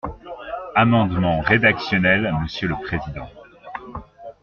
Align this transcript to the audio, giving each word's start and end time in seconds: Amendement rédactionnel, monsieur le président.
Amendement 0.73 1.41
rédactionnel, 1.41 2.33
monsieur 2.41 2.67
le 2.67 2.73
président. 2.75 3.29